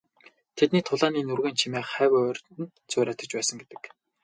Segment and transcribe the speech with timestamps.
[0.57, 3.81] Тэдний тулааны нүргээн чимээ хавь ойрд нь цуурайтаж байсан гэдэг.